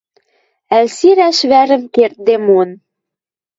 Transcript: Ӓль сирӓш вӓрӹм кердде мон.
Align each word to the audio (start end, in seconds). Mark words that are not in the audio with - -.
Ӓль 0.77 0.91
сирӓш 0.97 1.37
вӓрӹм 1.49 1.83
кердде 1.93 2.35
мон. 2.45 2.69